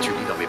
[0.00, 0.39] Richard Edelman.